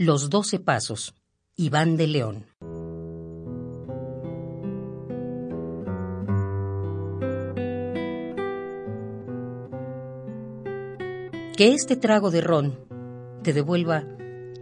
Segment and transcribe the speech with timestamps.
[0.00, 1.12] Los Doce Pasos,
[1.56, 2.46] Iván de León.
[11.56, 12.78] Que este trago de ron
[13.42, 14.04] te devuelva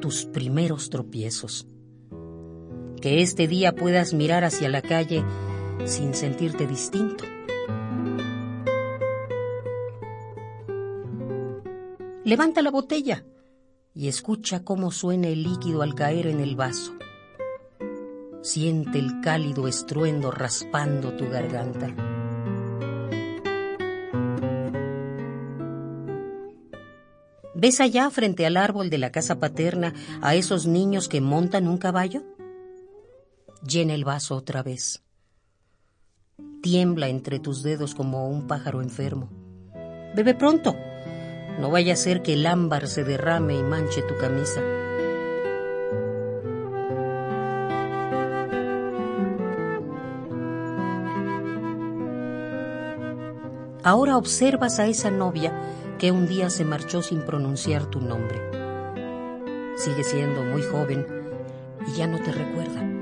[0.00, 1.68] tus primeros tropiezos.
[3.02, 5.22] Que este día puedas mirar hacia la calle
[5.84, 7.24] sin sentirte distinto.
[12.24, 13.22] Levanta la botella
[13.96, 16.94] y escucha cómo suena el líquido al caer en el vaso.
[18.42, 21.94] Siente el cálido estruendo raspando tu garganta.
[27.54, 31.78] ¿Ves allá frente al árbol de la casa paterna a esos niños que montan un
[31.78, 32.22] caballo?
[33.66, 35.02] Llena el vaso otra vez.
[36.60, 39.30] Tiembla entre tus dedos como un pájaro enfermo.
[40.14, 40.76] Bebe pronto
[41.58, 44.60] no vaya a ser que el ámbar se derrame y manche tu camisa.
[53.82, 55.52] Ahora observas a esa novia
[55.98, 58.40] que un día se marchó sin pronunciar tu nombre.
[59.76, 61.06] Sigue siendo muy joven
[61.86, 62.95] y ya no te recuerda.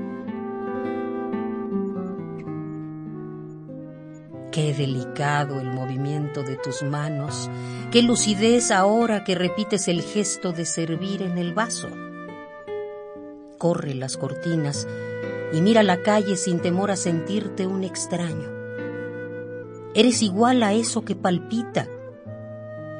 [4.55, 7.49] Qué delicado el movimiento de tus manos,
[7.91, 11.89] qué lucidez ahora que repites el gesto de servir en el vaso.
[13.57, 14.87] Corre las cortinas
[15.51, 18.49] y mira la calle sin temor a sentirte un extraño.
[19.93, 21.89] Eres igual a eso que palpita.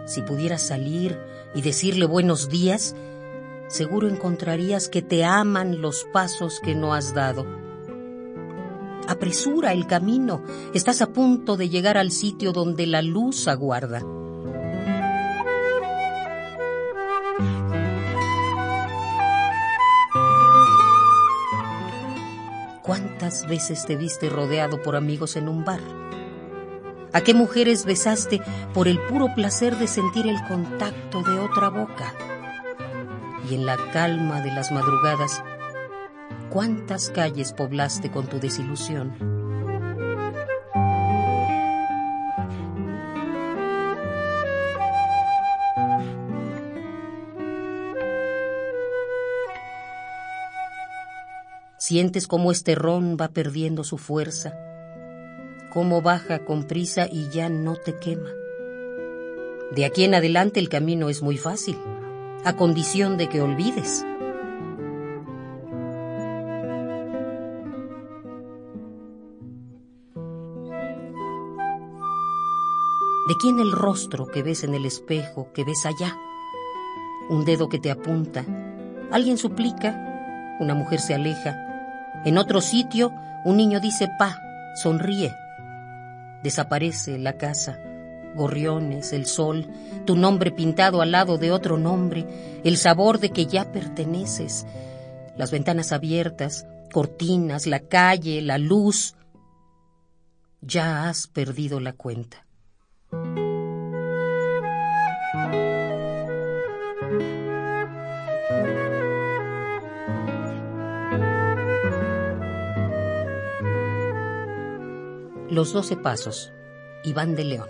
[0.08, 1.18] Si pudieras salir
[1.54, 2.98] y decirle buenos días,
[3.70, 7.46] seguro encontrarías que te aman los pasos que no has dado
[9.08, 10.42] Apresura el camino.
[10.74, 14.02] Estás a punto de llegar al sitio donde la luz aguarda.
[22.82, 25.82] ¿Cuántas veces te viste rodeado por amigos en un bar?
[27.14, 28.42] ¿A qué mujeres besaste
[28.74, 32.14] por el puro placer de sentir el contacto de otra boca?
[33.50, 35.44] Y en la calma de las madrugadas,
[36.56, 39.12] ¿Cuántas calles poblaste con tu desilusión?
[51.78, 54.58] Sientes cómo este ron va perdiendo su fuerza,
[55.74, 58.30] cómo baja con prisa y ya no te quema.
[59.72, 61.78] De aquí en adelante el camino es muy fácil,
[62.46, 64.06] a condición de que olvides.
[73.28, 76.16] ¿De quién el rostro que ves en el espejo, que ves allá?
[77.28, 78.46] Un dedo que te apunta.
[79.12, 81.58] Alguien suplica, una mujer se aleja.
[82.24, 83.12] En otro sitio,
[83.44, 84.40] un niño dice pa,
[84.76, 85.34] sonríe.
[86.44, 87.80] Desaparece la casa,
[88.36, 89.68] gorriones, el sol,
[90.06, 94.68] tu nombre pintado al lado de otro nombre, el sabor de que ya perteneces,
[95.36, 99.16] las ventanas abiertas, cortinas, la calle, la luz.
[100.62, 102.46] Ya has perdido la cuenta.
[115.56, 116.52] Los Doce Pasos,
[117.06, 117.70] Iván de León.